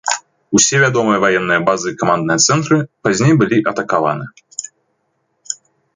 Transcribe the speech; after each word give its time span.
Усе 0.59 0.75
вядомыя 0.83 1.19
ваенныя 1.23 1.61
базы 1.67 1.87
і 1.93 1.97
камандныя 2.01 2.43
цэнтры 2.45 2.77
пазней 3.09 3.33
былі 3.43 3.57
атакаваны. 3.73 4.29